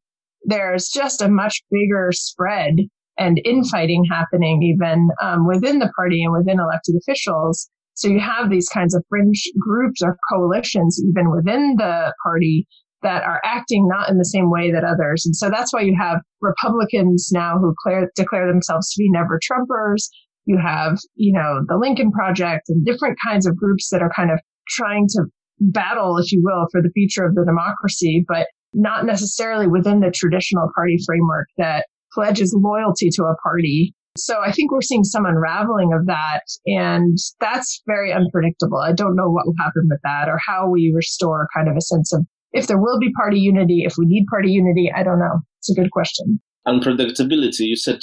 there's 0.44 0.89
just 0.89 1.22
a 1.22 1.30
much 1.30 1.63
bigger 1.72 2.10
spread 2.12 2.75
and 3.18 3.42
infighting 3.46 4.06
happening 4.10 4.62
even 4.62 5.10
um, 5.22 5.48
within 5.48 5.80
the 5.80 5.92
party 5.96 6.24
and 6.24 6.34
within 6.34 6.60
elected 6.60 6.96
officials. 6.96 7.70
So 7.94 8.10
you 8.10 8.20
have 8.20 8.50
these 8.50 8.68
kinds 8.68 8.94
of 8.94 9.04
fringe 9.08 9.50
groups 9.58 10.01
or 10.01 10.18
coalitions 10.30 11.01
even 11.10 11.32
within 11.32 11.75
the 11.77 12.13
party 12.24 12.68
that 13.06 13.22
are 13.22 13.40
acting 13.46 13.88
not 13.88 14.10
in 14.10 14.18
the 14.18 14.26
same 14.26 14.50
way 14.50 14.72
that 14.72 14.84
others. 14.84 15.26
And 15.26 15.36
so 15.36 15.50
that's 15.50 15.72
why 15.72 15.82
you 15.82 15.96
have 15.98 16.22
Republicans 16.42 17.30
now 17.32 17.60
who 17.60 17.72
declare, 17.72 18.12
declare 18.16 18.48
themselves 18.48 18.92
to 18.92 19.00
be 19.00 19.10
never 19.12 19.40
Trumpers. 19.40 20.10
You 20.46 20.58
have, 20.58 20.98
you 21.14 21.32
know, 21.32 21.62
the 21.68 21.78
Lincoln 21.78 22.12
Project 22.12 22.64
and 22.68 22.84
different 22.84 23.18
kinds 23.24 23.46
of 23.46 23.56
groups 23.56 23.90
that 23.92 24.02
are 24.02 24.12
kind 24.16 24.32
of 24.32 24.40
trying 24.70 25.06
to 25.10 25.26
battle, 25.60 26.18
if 26.18 26.32
you 26.32 26.42
will, 26.44 26.66
for 26.72 26.82
the 26.82 26.90
future 26.94 27.26
of 27.26 27.36
the 27.36 27.46
democracy, 27.46 28.26
but 28.28 28.48
not 28.74 29.06
necessarily 29.06 29.68
within 29.68 30.00
the 30.00 30.12
traditional 30.12 30.68
party 30.76 30.98
framework 31.06 31.48
that 31.58 31.86
pledges 32.12 32.58
loyalty 32.60 33.10
to 33.12 33.24
a 33.24 33.36
party. 33.44 33.94
So 34.18 34.40
I 34.42 34.52
think 34.52 34.72
we're 34.72 34.82
seeing 34.82 35.04
some 35.04 35.26
unraveling 35.26 35.94
of 35.94 36.08
that. 36.08 36.42
And 36.66 37.18
that's 37.40 37.84
very 37.86 38.14
unpredictable. 38.14 38.80
I 38.80 38.94
don't 38.94 39.16
know 39.16 39.30
what 39.30 39.46
will 39.46 39.56
happen 39.60 39.84
with 39.90 40.00
that 40.04 40.30
or 40.30 40.40
how 40.46 40.70
we 40.70 40.92
restore 40.96 41.48
kind 41.56 41.68
of 41.68 41.76
a 41.76 41.82
sense 41.82 42.14
of 42.14 42.26
if 42.56 42.68
there 42.68 42.80
will 42.80 43.00
be 43.00 43.12
party 43.12 43.40
unity, 43.40 43.84
if 43.86 43.96
we 43.98 44.06
need 44.06 44.26
party 44.28 44.52
unity, 44.52 44.92
I 44.96 45.04
don't 45.04 45.20
know. 45.20 45.40
It's 45.60 45.70
a 45.70 45.80
good 45.80 45.92
question. 45.92 46.40
Unpredictability. 46.68 47.68
You 47.68 47.76
said 47.76 48.00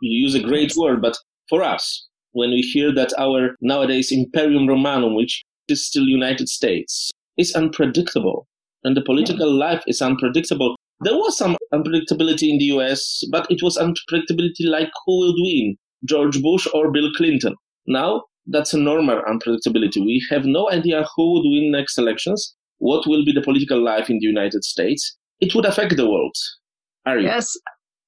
you 0.00 0.24
use 0.24 0.34
a 0.34 0.42
great 0.42 0.74
word, 0.76 1.02
but 1.02 1.16
for 1.48 1.62
us, 1.62 2.06
when 2.32 2.50
we 2.50 2.60
hear 2.60 2.94
that 2.94 3.12
our 3.18 3.56
nowadays 3.60 4.12
Imperium 4.12 4.66
Romanum, 4.66 5.14
which 5.14 5.42
is 5.68 5.86
still 5.86 6.04
United 6.04 6.48
States, 6.48 7.10
is 7.36 7.54
unpredictable, 7.54 8.46
and 8.84 8.96
the 8.96 9.02
political 9.02 9.52
yeah. 9.52 9.66
life 9.66 9.82
is 9.86 10.00
unpredictable. 10.00 10.76
There 11.00 11.16
was 11.16 11.36
some 11.36 11.56
unpredictability 11.74 12.48
in 12.48 12.58
the 12.58 12.70
US, 12.76 13.22
but 13.30 13.50
it 13.50 13.62
was 13.62 13.76
unpredictability 13.76 14.66
like 14.66 14.90
who 15.04 15.18
will 15.18 15.34
win. 15.36 15.76
George 16.04 16.40
Bush 16.40 16.68
or 16.72 16.92
Bill 16.92 17.10
Clinton. 17.16 17.54
Now, 17.86 18.22
that's 18.46 18.74
a 18.74 18.78
normal 18.78 19.22
unpredictability. 19.22 20.00
We 20.00 20.24
have 20.30 20.44
no 20.44 20.70
idea 20.70 21.06
who 21.16 21.32
would 21.32 21.48
win 21.48 21.72
next 21.72 21.98
elections, 21.98 22.54
what 22.78 23.06
will 23.06 23.24
be 23.24 23.32
the 23.32 23.42
political 23.42 23.82
life 23.82 24.10
in 24.10 24.18
the 24.18 24.26
United 24.26 24.64
States. 24.64 25.16
It 25.40 25.54
would 25.54 25.64
affect 25.64 25.96
the 25.96 26.08
world. 26.08 26.34
You? 27.06 27.20
Yes, 27.20 27.56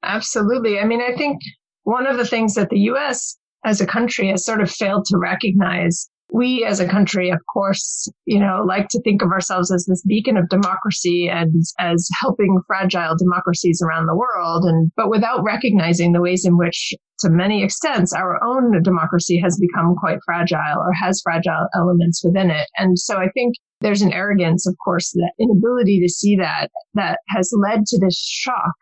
absolutely. 0.02 0.80
I 0.80 0.84
mean, 0.84 1.00
I 1.00 1.14
think 1.16 1.38
one 1.84 2.06
of 2.06 2.16
the 2.16 2.26
things 2.26 2.54
that 2.54 2.70
the 2.70 2.80
US 2.80 3.37
as 3.64 3.80
a 3.80 3.87
country 3.87 4.28
has 4.28 4.44
sort 4.44 4.60
of 4.60 4.70
failed 4.70 5.04
to 5.06 5.18
recognize 5.18 6.08
we 6.32 6.64
as 6.64 6.78
a 6.78 6.88
country, 6.88 7.30
of 7.30 7.40
course, 7.52 8.08
you 8.26 8.38
know, 8.38 8.62
like 8.66 8.88
to 8.88 9.00
think 9.02 9.23
of 9.23 9.30
ourselves 9.30 9.73
as 9.73 9.87
this 9.87 10.02
beacon 10.06 10.37
of 10.37 10.49
democracy 10.49 11.28
and 11.28 11.54
as 11.78 12.08
helping 12.20 12.61
fragile 12.66 13.16
democracies 13.16 13.82
around 13.82 14.06
the 14.06 14.16
world. 14.16 14.64
And, 14.64 14.92
but 14.97 15.08
without 15.08 15.42
recognizing 15.42 16.12
the 16.12 16.20
ways 16.20 16.44
in 16.44 16.58
which, 16.58 16.94
to 17.20 17.30
many 17.30 17.64
extents, 17.64 18.12
our 18.12 18.42
own 18.44 18.82
democracy 18.82 19.40
has 19.42 19.58
become 19.58 19.97
quite 19.99 20.18
fragile 20.25 20.78
or 20.78 20.92
has 20.92 21.23
fragile 21.23 21.66
elements 21.75 22.23
within 22.23 22.50
it. 22.50 22.68
And 22.76 22.99
so 22.99 23.16
I 23.16 23.28
think 23.30 23.54
there's 23.80 24.02
an 24.02 24.12
arrogance, 24.12 24.66
of 24.66 24.76
course, 24.85 25.11
that 25.12 25.32
inability 25.40 26.00
to 26.00 26.12
see 26.12 26.37
that, 26.37 26.68
that 26.94 27.20
has 27.28 27.52
led 27.58 27.87
to 27.87 27.99
this 27.99 28.18
shock 28.18 28.75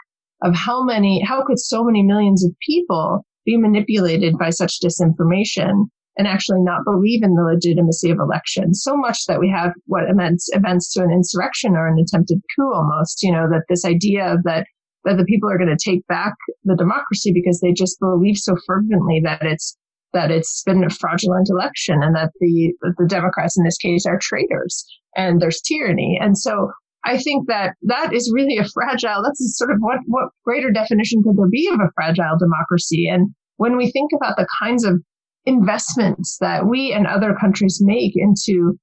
of 0.42 0.54
how 0.54 0.82
many, 0.82 1.22
how 1.22 1.44
could 1.44 1.58
so 1.58 1.84
many 1.84 2.02
millions 2.02 2.44
of 2.44 2.52
people 2.66 3.24
be 3.44 3.56
manipulated 3.56 4.36
by 4.36 4.50
such 4.50 4.80
disinformation 4.80 5.84
and 6.16 6.26
actually 6.26 6.60
not 6.60 6.84
believe 6.84 7.22
in 7.22 7.34
the 7.34 7.42
legitimacy 7.42 8.10
of 8.10 8.18
elections. 8.18 8.82
So 8.82 8.96
much 8.96 9.26
that 9.26 9.40
we 9.40 9.50
have 9.50 9.72
what 9.86 10.08
events, 10.08 10.48
events 10.52 10.92
to 10.94 11.02
an 11.02 11.10
insurrection 11.10 11.76
or 11.76 11.86
an 11.86 11.98
attempted 11.98 12.40
coup 12.56 12.72
almost, 12.72 13.22
you 13.22 13.32
know, 13.32 13.48
that 13.50 13.64
this 13.68 13.84
idea 13.84 14.32
of 14.32 14.42
that, 14.44 14.66
that 15.04 15.18
the 15.18 15.24
people 15.24 15.50
are 15.50 15.58
going 15.58 15.74
to 15.74 15.90
take 15.90 16.06
back 16.06 16.32
the 16.64 16.76
democracy 16.76 17.32
because 17.34 17.60
they 17.60 17.72
just 17.72 18.00
believe 18.00 18.36
so 18.36 18.56
fervently 18.66 19.20
that 19.24 19.42
it's, 19.42 19.76
that 20.12 20.30
it's 20.30 20.62
been 20.64 20.84
a 20.84 20.90
fraudulent 20.90 21.48
election 21.50 22.02
and 22.02 22.16
that 22.16 22.30
the, 22.40 22.72
the 22.98 23.06
Democrats 23.06 23.58
in 23.58 23.64
this 23.64 23.76
case 23.76 24.06
are 24.06 24.18
traitors 24.18 24.86
and 25.16 25.40
there's 25.40 25.60
tyranny. 25.60 26.18
And 26.20 26.38
so 26.38 26.70
I 27.04 27.18
think 27.18 27.46
that 27.48 27.74
that 27.82 28.14
is 28.14 28.32
really 28.34 28.56
a 28.56 28.64
fragile, 28.64 29.22
that's 29.22 29.58
sort 29.58 29.70
of 29.70 29.76
what, 29.80 29.98
what 30.06 30.30
greater 30.44 30.70
definition 30.70 31.22
could 31.22 31.36
there 31.36 31.48
be 31.50 31.68
of 31.72 31.78
a 31.78 31.92
fragile 31.94 32.38
democracy? 32.38 33.06
And 33.06 33.28
when 33.58 33.76
we 33.76 33.90
think 33.90 34.10
about 34.16 34.36
the 34.36 34.46
kinds 34.60 34.84
of 34.84 35.00
investments 35.46 36.36
that 36.40 36.66
we 36.66 36.92
and 36.92 37.06
other 37.06 37.34
countries 37.40 37.80
make 37.80 38.12
into 38.16 38.78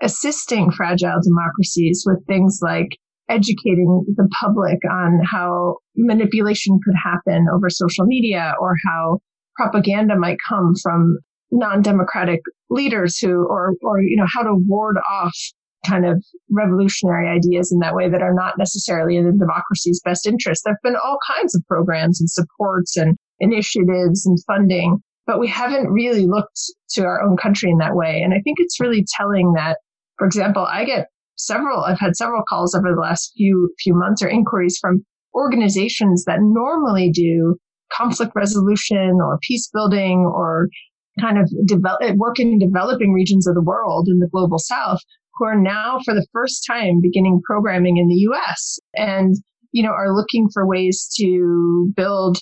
assisting 0.00 0.70
fragile 0.70 1.18
democracies 1.22 2.04
with 2.06 2.24
things 2.26 2.60
like 2.62 2.88
educating 3.28 4.04
the 4.16 4.28
public 4.40 4.78
on 4.90 5.20
how 5.24 5.76
manipulation 5.96 6.78
could 6.84 6.94
happen 7.02 7.46
over 7.52 7.68
social 7.68 8.06
media 8.06 8.54
or 8.60 8.74
how 8.86 9.18
propaganda 9.56 10.16
might 10.16 10.38
come 10.48 10.72
from 10.82 11.18
non-democratic 11.50 12.40
leaders 12.70 13.18
who 13.18 13.46
or 13.48 13.74
or 13.82 14.00
you 14.00 14.16
know 14.16 14.26
how 14.32 14.42
to 14.42 14.54
ward 14.66 14.96
off 15.10 15.34
kind 15.86 16.06
of 16.06 16.22
revolutionary 16.50 17.28
ideas 17.28 17.72
in 17.72 17.78
that 17.80 17.94
way 17.94 18.08
that 18.08 18.22
are 18.22 18.34
not 18.34 18.54
necessarily 18.58 19.16
in 19.16 19.24
the 19.24 19.32
democracy's 19.32 20.00
best 20.04 20.26
interest. 20.26 20.62
There 20.64 20.74
have 20.74 20.82
been 20.82 21.00
all 21.02 21.18
kinds 21.36 21.54
of 21.54 21.62
programs 21.66 22.20
and 22.20 22.28
supports 22.28 22.96
and 22.96 23.16
initiatives 23.40 24.26
and 24.26 24.38
funding 24.46 25.00
but 25.28 25.38
we 25.38 25.46
haven't 25.46 25.92
really 25.92 26.26
looked 26.26 26.58
to 26.88 27.04
our 27.04 27.22
own 27.22 27.36
country 27.36 27.70
in 27.70 27.76
that 27.78 27.94
way. 27.94 28.22
And 28.22 28.32
I 28.32 28.40
think 28.40 28.56
it's 28.58 28.80
really 28.80 29.04
telling 29.16 29.52
that, 29.52 29.76
for 30.16 30.26
example, 30.26 30.66
I 30.66 30.86
get 30.86 31.08
several, 31.36 31.84
I've 31.84 32.00
had 32.00 32.16
several 32.16 32.42
calls 32.48 32.74
over 32.74 32.88
the 32.92 33.00
last 33.00 33.34
few, 33.36 33.72
few 33.78 33.94
months 33.94 34.22
or 34.22 34.28
inquiries 34.28 34.78
from 34.80 35.04
organizations 35.34 36.24
that 36.24 36.38
normally 36.40 37.10
do 37.10 37.56
conflict 37.92 38.32
resolution 38.34 39.18
or 39.22 39.38
peace 39.42 39.68
building 39.72 40.20
or 40.20 40.68
kind 41.20 41.36
of 41.38 41.50
develop, 41.66 42.00
work 42.16 42.40
in 42.40 42.58
developing 42.58 43.12
regions 43.12 43.46
of 43.46 43.54
the 43.54 43.62
world 43.62 44.08
in 44.08 44.20
the 44.20 44.28
global 44.32 44.58
south 44.58 45.00
who 45.34 45.44
are 45.44 45.60
now 45.60 45.98
for 46.06 46.14
the 46.14 46.26
first 46.32 46.64
time 46.66 47.00
beginning 47.02 47.42
programming 47.44 47.98
in 47.98 48.08
the 48.08 48.26
US 48.30 48.78
and, 48.94 49.36
you 49.72 49.82
know, 49.82 49.92
are 49.92 50.16
looking 50.16 50.48
for 50.54 50.66
ways 50.66 51.06
to 51.18 51.92
build 51.94 52.38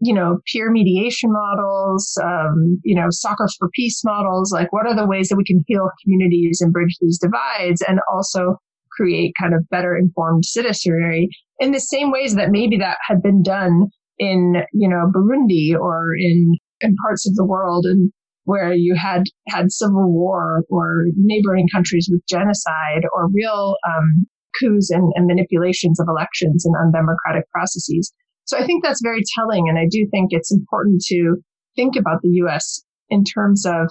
you 0.00 0.14
know, 0.14 0.38
peer 0.50 0.70
mediation 0.70 1.32
models, 1.32 2.18
um, 2.22 2.80
you 2.84 2.94
know, 2.94 3.06
soccer 3.10 3.46
for 3.58 3.68
peace 3.74 4.02
models. 4.04 4.52
Like, 4.52 4.72
what 4.72 4.86
are 4.86 4.96
the 4.96 5.06
ways 5.06 5.28
that 5.28 5.36
we 5.36 5.44
can 5.44 5.62
heal 5.66 5.90
communities 6.02 6.60
and 6.60 6.72
bridge 6.72 6.96
these 7.00 7.18
divides 7.18 7.82
and 7.86 8.00
also 8.12 8.56
create 8.90 9.32
kind 9.40 9.54
of 9.54 9.68
better 9.70 9.96
informed 9.96 10.44
citizenry 10.44 11.28
in 11.60 11.70
the 11.72 11.80
same 11.80 12.10
ways 12.10 12.34
that 12.34 12.50
maybe 12.50 12.76
that 12.78 12.98
had 13.06 13.22
been 13.22 13.42
done 13.42 13.86
in, 14.18 14.54
you 14.72 14.88
know, 14.88 15.10
Burundi 15.14 15.78
or 15.78 16.14
in, 16.18 16.56
in 16.80 16.96
parts 17.04 17.28
of 17.28 17.34
the 17.36 17.44
world 17.44 17.86
and 17.86 18.10
where 18.44 18.72
you 18.72 18.96
had 18.96 19.24
had 19.48 19.70
civil 19.70 20.10
war 20.10 20.64
or 20.70 21.04
neighboring 21.16 21.68
countries 21.72 22.08
with 22.10 22.22
genocide 22.26 23.04
or 23.14 23.28
real 23.32 23.76
um, 23.86 24.26
coups 24.58 24.90
and, 24.90 25.12
and 25.14 25.26
manipulations 25.26 26.00
of 26.00 26.08
elections 26.08 26.64
and 26.64 26.74
undemocratic 26.82 27.48
processes. 27.50 28.12
So 28.48 28.58
I 28.58 28.64
think 28.64 28.82
that's 28.82 29.02
very 29.02 29.22
telling. 29.34 29.68
And 29.68 29.78
I 29.78 29.86
do 29.90 30.06
think 30.10 30.28
it's 30.30 30.52
important 30.52 31.02
to 31.08 31.36
think 31.76 31.96
about 31.96 32.22
the 32.22 32.30
US 32.44 32.82
in 33.10 33.22
terms 33.22 33.66
of, 33.66 33.88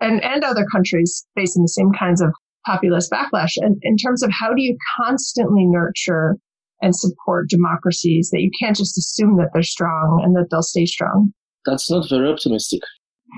and, 0.00 0.22
and 0.22 0.44
other 0.44 0.66
countries 0.70 1.26
facing 1.34 1.62
the 1.62 1.68
same 1.68 1.90
kinds 1.98 2.20
of 2.20 2.30
populist 2.66 3.10
backlash. 3.10 3.52
And 3.56 3.76
in 3.82 3.96
terms 3.96 4.22
of 4.22 4.30
how 4.30 4.52
do 4.52 4.62
you 4.62 4.76
constantly 4.98 5.64
nurture 5.64 6.36
and 6.82 6.94
support 6.94 7.48
democracies 7.48 8.28
that 8.32 8.42
you 8.42 8.50
can't 8.60 8.76
just 8.76 8.98
assume 8.98 9.38
that 9.38 9.48
they're 9.54 9.62
strong 9.62 10.20
and 10.22 10.36
that 10.36 10.48
they'll 10.50 10.62
stay 10.62 10.84
strong. 10.84 11.32
That's 11.64 11.90
not 11.90 12.08
very 12.08 12.30
optimistic. 12.30 12.80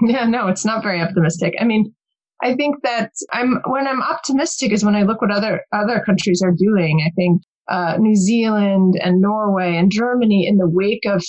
Yeah, 0.03 0.27
no, 0.27 0.49
it's 0.49 0.67
not 0.67 0.83
very 0.83 1.01
optimistic. 1.01 1.55
I 1.59 1.65
mean, 1.65 1.93
I 2.43 2.55
think 2.55 2.77
that 2.83 3.11
I'm 3.33 3.59
when 3.67 3.87
I'm 3.89 4.03
optimistic 4.03 4.71
is 4.71 4.85
when 4.85 4.95
I 4.95 5.03
look 5.03 5.23
what 5.23 5.33
other 5.33 5.63
other 5.73 6.01
countries 6.05 6.43
are 6.45 6.53
doing. 6.53 7.03
I 7.05 7.11
think 7.17 7.41
uh, 7.69 7.97
New 7.99 8.15
Zealand 8.15 8.95
and 9.03 9.21
Norway 9.21 9.77
and 9.77 9.91
Germany 9.91 10.47
in 10.49 10.57
the 10.57 10.69
wake 10.69 11.05
of 11.07 11.23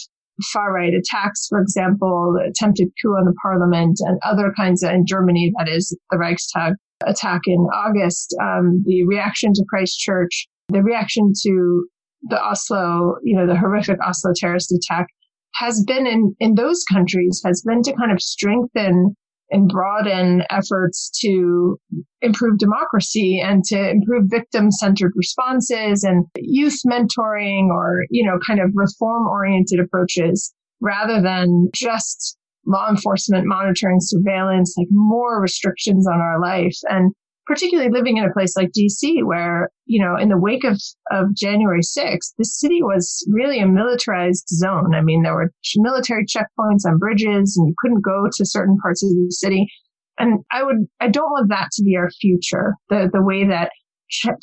far 0.54 0.74
right 0.74 0.94
attacks, 0.94 1.48
for 1.50 1.62
example, 1.62 2.34
the 2.38 2.50
attempted 2.50 2.90
coup 3.02 3.10
on 3.10 3.26
the 3.26 3.34
parliament 3.42 4.00
and 4.02 4.20
other 4.24 4.54
kinds 4.56 4.84
of, 4.84 4.92
in 4.92 5.06
Germany, 5.06 5.52
that 5.58 5.68
is 5.68 5.98
the 6.12 6.18
Reichstag 6.18 6.74
attack 7.06 7.42
in 7.46 7.60
August, 7.74 8.36
um, 8.42 8.84
the 8.86 9.06
reaction 9.06 9.54
to 9.54 9.66
Christchurch, 9.70 10.48
the 10.70 10.84
reaction 10.84 11.34
to 11.44 11.86
the 12.24 12.42
Oslo, 12.42 13.16
you 13.24 13.36
know, 13.36 13.48
the 13.48 13.58
horrific 13.58 13.98
Oslo 14.06 14.32
terrorist 14.36 14.72
attack 14.72 15.08
has 15.56 15.84
been 15.88 16.06
in, 16.06 16.36
in 16.40 16.56
those 16.56 16.84
countries 16.92 17.42
has 17.46 17.64
been 17.66 17.82
to 17.84 17.94
kind 17.94 18.12
of 18.12 18.22
strengthen 18.22 19.16
and 19.52 19.70
broaden 19.70 20.44
efforts 20.50 21.10
to 21.22 21.78
improve 22.22 22.58
democracy 22.58 23.42
and 23.44 23.64
to 23.66 23.90
improve 23.90 24.26
victim 24.28 24.72
centered 24.72 25.12
responses 25.16 26.04
and 26.04 26.26
youth 26.38 26.80
mentoring 26.86 27.70
or, 27.70 28.06
you 28.10 28.26
know, 28.26 28.38
kind 28.46 28.60
of 28.60 28.72
reform 28.74 29.28
oriented 29.28 29.80
approaches 29.80 30.54
rather 30.82 31.22
than 31.22 31.70
just 31.74 32.38
law 32.66 32.90
enforcement 32.90 33.46
monitoring 33.48 33.98
surveillance, 34.00 34.76
like 34.78 34.88
more 34.92 35.42
restrictions 35.42 36.08
on 36.08 36.20
our 36.20 36.40
life. 36.40 36.78
And 36.90 37.14
particularly 37.50 37.90
living 37.90 38.18
in 38.18 38.24
a 38.24 38.32
place 38.32 38.56
like 38.56 38.70
DC, 38.78 39.24
where, 39.24 39.72
you 39.88 40.00
know, 40.00 40.16
in 40.16 40.30
the 40.30 40.38
wake 40.38 40.64
of, 40.64 40.80
of 41.10 41.34
January 41.36 41.82
6th, 41.82 42.34
the 42.38 42.46
city 42.46 42.84
was 42.84 43.28
really 43.28 43.60
a 43.60 43.66
militarized 43.66 44.48
zone. 44.50 44.94
I 44.94 45.02
mean, 45.02 45.24
there 45.24 45.34
were 45.34 45.52
military 45.78 46.26
checkpoints 46.26 46.86
on 46.86 47.00
bridges 47.00 47.58
and 47.58 47.68
you 47.68 47.74
couldn't 47.80 48.06
go 48.06 48.28
to 48.32 48.46
certain 48.46 48.78
parts 48.78 49.04
of 49.04 49.10
the 49.10 49.32
city. 49.32 49.68
And 50.20 50.44
I 50.52 50.62
would, 50.62 50.86
I 51.00 51.08
don't 51.08 51.32
want 51.32 51.50
that 51.50 51.70
to 51.74 51.84
be 51.84 51.98
our 51.98 52.12
future. 52.22 52.76
The, 52.90 53.10
the 53.12 53.24
way 53.24 53.48
that 53.48 53.72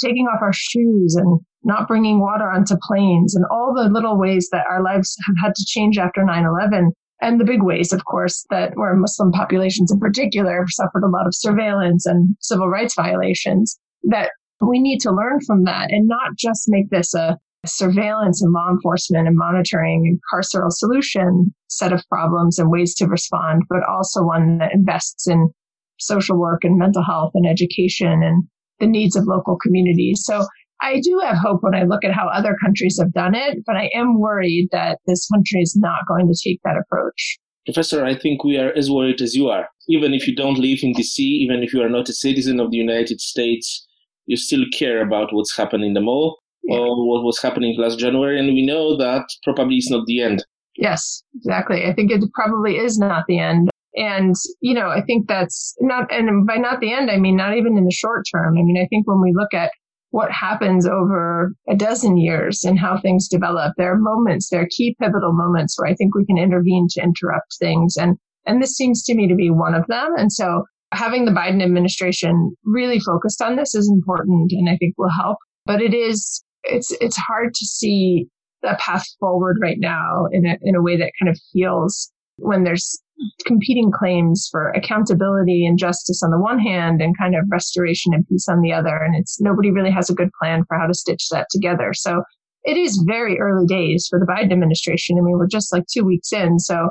taking 0.02 0.26
off 0.26 0.42
our 0.42 0.52
shoes 0.52 1.14
and 1.14 1.38
not 1.62 1.86
bringing 1.86 2.20
water 2.20 2.50
onto 2.50 2.76
planes 2.82 3.36
and 3.36 3.44
all 3.52 3.72
the 3.72 3.88
little 3.88 4.18
ways 4.18 4.48
that 4.50 4.66
our 4.68 4.82
lives 4.82 5.16
have 5.26 5.36
had 5.44 5.54
to 5.54 5.64
change 5.64 5.96
after 5.96 6.22
9-11 6.22 6.90
and 7.20 7.40
the 7.40 7.44
big 7.44 7.62
ways, 7.62 7.92
of 7.92 8.04
course, 8.04 8.44
that 8.50 8.72
where 8.76 8.94
Muslim 8.94 9.32
populations 9.32 9.90
in 9.90 9.98
particular 9.98 10.64
suffered 10.68 11.04
a 11.04 11.08
lot 11.08 11.26
of 11.26 11.34
surveillance 11.34 12.06
and 12.06 12.36
civil 12.40 12.68
rights 12.68 12.94
violations, 12.94 13.78
that 14.04 14.30
we 14.60 14.80
need 14.80 14.98
to 15.00 15.12
learn 15.12 15.40
from 15.46 15.64
that 15.64 15.90
and 15.90 16.08
not 16.08 16.36
just 16.36 16.64
make 16.68 16.90
this 16.90 17.14
a 17.14 17.36
surveillance 17.64 18.42
and 18.42 18.52
law 18.52 18.70
enforcement 18.70 19.26
and 19.26 19.36
monitoring 19.36 20.02
and 20.06 20.20
carceral 20.32 20.70
solution 20.70 21.52
set 21.68 21.92
of 21.92 22.02
problems 22.08 22.58
and 22.58 22.70
ways 22.70 22.94
to 22.94 23.06
respond, 23.06 23.62
but 23.68 23.80
also 23.88 24.22
one 24.22 24.58
that 24.58 24.72
invests 24.72 25.26
in 25.26 25.50
social 25.98 26.38
work 26.38 26.64
and 26.64 26.78
mental 26.78 27.02
health 27.02 27.32
and 27.34 27.46
education 27.46 28.22
and 28.22 28.44
the 28.78 28.86
needs 28.86 29.16
of 29.16 29.24
local 29.26 29.56
communities. 29.56 30.22
So 30.24 30.46
I 30.80 31.00
do 31.00 31.20
have 31.24 31.38
hope 31.38 31.62
when 31.62 31.74
I 31.74 31.84
look 31.84 32.04
at 32.04 32.12
how 32.12 32.28
other 32.28 32.56
countries 32.62 32.98
have 33.00 33.12
done 33.12 33.34
it, 33.34 33.58
but 33.66 33.76
I 33.76 33.90
am 33.94 34.20
worried 34.20 34.68
that 34.72 34.98
this 35.06 35.26
country 35.28 35.60
is 35.60 35.76
not 35.76 36.06
going 36.06 36.28
to 36.28 36.34
take 36.44 36.60
that 36.64 36.76
approach. 36.76 37.38
Professor, 37.64 38.04
I 38.04 38.14
think 38.14 38.44
we 38.44 38.58
are 38.58 38.72
as 38.76 38.90
worried 38.90 39.20
as 39.20 39.34
you 39.34 39.48
are. 39.48 39.68
Even 39.88 40.14
if 40.14 40.28
you 40.28 40.36
don't 40.36 40.58
live 40.58 40.80
in 40.82 40.92
DC, 40.92 41.18
even 41.18 41.62
if 41.62 41.72
you 41.72 41.82
are 41.82 41.88
not 41.88 42.08
a 42.08 42.12
citizen 42.12 42.60
of 42.60 42.70
the 42.70 42.76
United 42.76 43.20
States, 43.20 43.86
you 44.26 44.36
still 44.36 44.64
care 44.76 45.02
about 45.02 45.32
what's 45.32 45.56
happening 45.56 45.88
in 45.88 45.94
the 45.94 46.00
mall 46.00 46.38
yeah. 46.64 46.78
or 46.78 47.08
what 47.08 47.24
was 47.24 47.40
happening 47.40 47.74
last 47.78 47.98
January. 47.98 48.38
And 48.38 48.48
we 48.48 48.64
know 48.64 48.96
that 48.96 49.24
probably 49.44 49.76
is 49.76 49.90
not 49.90 50.06
the 50.06 50.20
end. 50.20 50.44
Yes, 50.76 51.22
exactly. 51.34 51.86
I 51.86 51.92
think 51.94 52.12
it 52.12 52.22
probably 52.34 52.76
is 52.76 52.98
not 52.98 53.24
the 53.26 53.38
end. 53.38 53.70
And, 53.94 54.34
you 54.60 54.74
know, 54.74 54.88
I 54.88 55.00
think 55.00 55.26
that's 55.26 55.74
not, 55.80 56.12
and 56.12 56.46
by 56.46 56.56
not 56.56 56.80
the 56.80 56.92
end, 56.92 57.10
I 57.10 57.16
mean, 57.16 57.34
not 57.34 57.56
even 57.56 57.78
in 57.78 57.84
the 57.84 57.92
short 57.92 58.26
term. 58.30 58.58
I 58.58 58.62
mean, 58.62 58.76
I 58.76 58.86
think 58.88 59.08
when 59.08 59.22
we 59.22 59.32
look 59.34 59.54
at 59.54 59.72
what 60.10 60.30
happens 60.30 60.86
over 60.86 61.52
a 61.68 61.76
dozen 61.76 62.16
years 62.16 62.64
and 62.64 62.78
how 62.78 62.98
things 62.98 63.28
develop, 63.28 63.74
there 63.76 63.92
are 63.92 63.98
moments, 63.98 64.48
there 64.48 64.62
are 64.62 64.68
key 64.70 64.96
pivotal 65.00 65.32
moments 65.32 65.78
where 65.78 65.90
I 65.90 65.94
think 65.94 66.14
we 66.14 66.24
can 66.24 66.38
intervene 66.38 66.86
to 66.92 67.02
interrupt 67.02 67.56
things. 67.58 67.96
And, 67.96 68.16
and 68.46 68.62
this 68.62 68.76
seems 68.76 69.02
to 69.04 69.14
me 69.14 69.28
to 69.28 69.34
be 69.34 69.50
one 69.50 69.74
of 69.74 69.86
them. 69.88 70.14
And 70.16 70.32
so 70.32 70.64
having 70.92 71.24
the 71.24 71.32
Biden 71.32 71.62
administration 71.62 72.54
really 72.64 73.00
focused 73.00 73.42
on 73.42 73.56
this 73.56 73.74
is 73.74 73.90
important 73.90 74.52
and 74.52 74.68
I 74.68 74.76
think 74.76 74.94
will 74.96 75.10
help. 75.10 75.38
But 75.66 75.82
it 75.82 75.92
is, 75.92 76.42
it's, 76.64 76.92
it's 77.00 77.16
hard 77.16 77.52
to 77.54 77.64
see 77.66 78.26
a 78.64 78.76
path 78.76 79.04
forward 79.20 79.58
right 79.60 79.78
now 79.78 80.26
in 80.32 80.46
a, 80.46 80.56
in 80.62 80.74
a 80.76 80.82
way 80.82 80.96
that 80.96 81.12
kind 81.20 81.28
of 81.28 81.38
feels 81.52 82.10
when 82.36 82.64
there's 82.64 83.00
competing 83.46 83.90
claims 83.90 84.48
for 84.50 84.70
accountability 84.70 85.66
and 85.66 85.78
justice 85.78 86.22
on 86.22 86.30
the 86.30 86.40
one 86.40 86.58
hand 86.58 87.00
and 87.00 87.16
kind 87.18 87.34
of 87.34 87.44
restoration 87.50 88.12
and 88.12 88.26
peace 88.28 88.48
on 88.48 88.60
the 88.60 88.72
other. 88.72 88.96
And 88.96 89.14
it's 89.16 89.40
nobody 89.40 89.70
really 89.70 89.90
has 89.90 90.10
a 90.10 90.14
good 90.14 90.30
plan 90.40 90.64
for 90.68 90.78
how 90.78 90.86
to 90.86 90.94
stitch 90.94 91.28
that 91.30 91.46
together. 91.50 91.92
So 91.94 92.22
it 92.64 92.76
is 92.76 93.02
very 93.06 93.38
early 93.38 93.66
days 93.66 94.06
for 94.10 94.18
the 94.18 94.26
Biden 94.26 94.52
administration. 94.52 95.16
I 95.18 95.22
mean, 95.22 95.38
we're 95.38 95.46
just 95.46 95.72
like 95.72 95.84
two 95.86 96.04
weeks 96.04 96.32
in. 96.32 96.58
So 96.58 96.90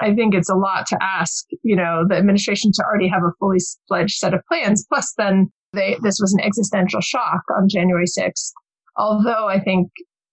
I 0.00 0.14
think 0.14 0.34
it's 0.34 0.50
a 0.50 0.54
lot 0.54 0.86
to 0.88 0.98
ask, 1.02 1.44
you 1.62 1.76
know, 1.76 2.04
the 2.08 2.16
administration 2.16 2.70
to 2.74 2.84
already 2.84 3.08
have 3.08 3.22
a 3.22 3.32
fully 3.38 3.58
fledged 3.88 4.14
set 4.14 4.34
of 4.34 4.40
plans. 4.48 4.86
Plus 4.88 5.12
then 5.18 5.50
they, 5.72 5.96
this 6.02 6.18
was 6.20 6.32
an 6.32 6.44
existential 6.44 7.00
shock 7.00 7.40
on 7.56 7.68
January 7.68 8.06
6th. 8.06 8.52
Although 8.96 9.48
I 9.48 9.60
think 9.60 9.88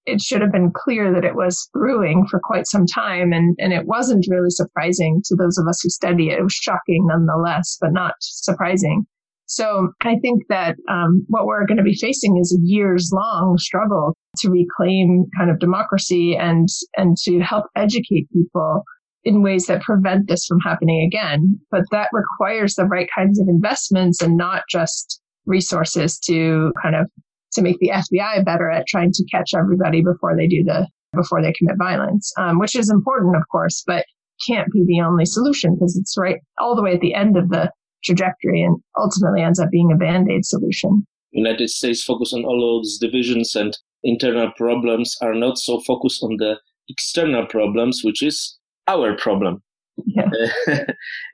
it 0.06 0.22
should 0.22 0.42
have 0.42 0.52
been 0.52 0.72
clear 0.76 1.14
that 1.14 1.24
it 1.24 1.36
was 1.36 1.70
brewing 1.74 2.26
for 2.30 2.40
quite 2.44 2.68
some 2.68 2.86
time 2.86 3.32
and, 3.32 3.56
and 3.60 3.74
it 3.74 3.86
wasn't 3.86 4.26
really 4.30 4.50
surprising 4.50 5.22
to 5.26 5.36
those 5.36 5.58
of 5.58 5.68
us 5.68 5.82
who 5.82 5.90
study 5.90 6.30
it. 6.30 6.40
It 6.40 6.44
was 6.44 6.54
shocking 6.54 7.08
nonetheless, 7.08 7.78
but 7.80 7.94
not 7.94 8.16
surprising. 8.20 9.06
So 9.46 9.90
I 10.02 10.16
think 10.22 10.44
that 10.50 10.76
um, 10.90 11.26
what 11.28 11.46
we're 11.46 11.66
going 11.66 11.78
to 11.78 11.84
be 11.84 11.96
facing 11.96 12.38
is 12.38 12.58
a 12.58 12.66
years 12.66 13.12
long 13.14 13.58
struggle 13.58 14.16
to 14.40 14.50
reclaim 14.50 15.26
kind 15.38 15.52
of 15.52 15.60
democracy 15.60 16.36
and 16.36 16.68
and 16.98 17.16
to 17.24 17.40
help 17.40 17.66
educate 17.76 18.32
people 18.32 18.84
in 19.26 19.44
ways 19.44 19.68
that 19.68 19.82
prevent 19.82 20.28
this 20.28 20.46
from 20.46 20.60
happening 20.60 21.06
again. 21.06 21.60
But 21.72 21.84
that 21.92 22.10
requires 22.14 22.76
the 22.76 22.86
right 22.86 23.08
kinds 23.16 23.40
of 23.40 23.48
investments 23.48 24.22
and 24.22 24.38
not 24.38 24.64
just 24.70 25.22
resources 25.46 26.18
to 26.20 26.72
kind 26.82 26.96
of 26.96 27.08
to 27.54 27.62
make 27.62 27.78
the 27.80 27.92
FBI 27.94 28.46
better 28.46 28.70
at 28.70 28.88
trying 28.88 29.12
to 29.12 29.26
catch 29.32 29.52
everybody 29.56 30.02
before 30.02 30.36
they 30.36 30.48
do 30.48 30.64
the 30.64 30.88
before 31.14 31.42
they 31.42 31.54
commit 31.54 31.78
violence, 31.78 32.34
um, 32.38 32.60
which 32.60 32.76
is 32.76 32.90
important, 32.90 33.36
of 33.36 33.44
course, 33.52 33.84
but 33.86 34.06
can't 34.48 34.72
be 34.72 34.84
the 34.86 35.02
only 35.02 35.26
solution 35.26 35.76
because 35.76 35.96
it's 35.96 36.16
right 36.18 36.38
all 36.60 36.76
the 36.76 36.82
way 36.82 36.94
at 36.94 37.02
the 37.02 37.14
end 37.14 37.38
of 37.38 37.50
the 37.50 37.72
trajectory 38.04 38.62
and 38.62 38.78
ultimately 38.98 39.42
ends 39.42 39.60
up 39.60 39.70
being 39.72 39.92
a 39.92 39.96
band-aid 39.96 40.44
solution. 40.44 41.06
United 41.32 41.70
States 41.70 42.04
focus 42.04 42.34
on 42.34 42.44
all 42.46 42.60
those 42.60 42.98
divisions 42.98 43.56
and 43.56 43.78
internal 44.04 44.52
problems 44.58 45.16
are 45.22 45.34
not 45.34 45.58
so 45.58 45.80
focused 45.82 46.22
on 46.24 46.36
the 46.38 46.56
external 46.90 47.46
problems, 47.46 48.02
which 48.04 48.22
is 48.22 48.58
our 48.88 49.16
problem. 49.16 49.62
Yeah. 50.06 50.30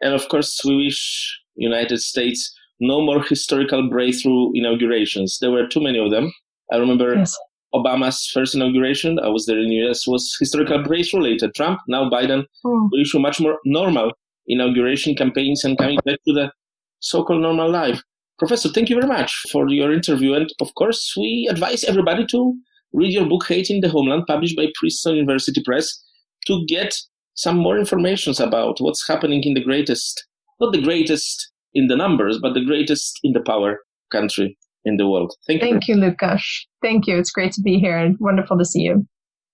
and 0.02 0.14
of 0.14 0.28
course, 0.30 0.62
we 0.64 0.76
wish 0.76 1.40
United 1.56 2.00
States 2.00 2.54
no 2.80 3.02
more 3.02 3.22
historical 3.24 3.90
breakthrough 3.90 4.52
inaugurations. 4.54 5.38
There 5.42 5.52
were 5.52 5.68
too 5.68 5.82
many 5.82 6.00
of 6.00 6.12
them. 6.12 6.32
I 6.72 6.78
remember 6.78 7.16
yes. 7.16 7.38
Obama's 7.74 8.30
first 8.34 8.56
inauguration. 8.56 9.20
I 9.20 9.28
was 9.28 9.46
there 9.46 9.60
in 9.60 9.70
the 9.70 9.88
US 9.88 10.08
was 10.08 10.36
historical 10.40 10.84
breakthrough. 10.84 11.22
Later, 11.22 11.52
Trump. 11.56 11.80
Now 11.88 12.10
Biden 12.10 12.46
mm. 12.66 12.90
will 12.92 13.02
issue 13.02 13.20
much 13.20 13.40
more 13.40 13.58
normal 13.66 14.12
inauguration 14.48 15.16
campaigns 15.16 15.64
and 15.64 15.78
coming 15.78 16.00
back 16.06 16.18
to 16.28 16.34
the 16.34 16.52
so-called 17.00 17.42
normal 17.42 17.70
life. 17.70 18.02
Professor, 18.40 18.70
thank 18.70 18.90
you 18.90 18.96
very 18.96 19.08
much 19.08 19.44
for 19.52 19.68
your 19.70 19.92
interview. 19.92 20.34
And 20.34 20.50
of 20.62 20.74
course, 20.76 21.14
we 21.18 21.48
advise 21.50 21.84
everybody 21.84 22.26
to 22.28 22.56
read 22.94 23.14
your 23.14 23.26
book, 23.26 23.46
Hate 23.48 23.70
in 23.70 23.82
the 23.82 23.90
Homeland, 23.90 24.24
published 24.28 24.56
by 24.56 24.68
Princeton 24.76 25.16
University 25.16 25.62
Press, 25.64 26.02
to 26.48 26.66
get 26.68 26.96
some 27.36 27.58
more 27.58 27.78
information 27.78 28.34
about 28.40 28.78
what's 28.80 29.08
happening 29.08 29.44
in 29.44 29.54
the 29.54 29.64
greatest, 29.64 30.26
not 30.60 30.74
the 30.74 30.82
greatest 30.82 31.52
in 31.74 31.88
the 31.88 31.96
numbers, 31.96 32.40
but 32.42 32.54
the 32.54 32.66
greatest 32.66 33.20
in 33.24 33.34
the 33.34 33.42
power 33.42 33.80
country 34.12 34.58
in 34.86 34.98
the 34.98 35.08
world. 35.08 35.34
Thank 35.48 35.62
you. 35.62 35.70
Thank 35.70 35.88
you, 35.88 35.96
Lukasz. 35.96 36.44
Thank 36.82 37.08
you. 37.08 37.18
It's 37.18 37.32
great 37.32 37.52
to 37.54 37.62
be 37.62 37.80
here 37.80 37.98
and 37.98 38.18
wonderful 38.20 38.58
to 38.58 38.66
see 38.66 38.82
you. 38.82 39.06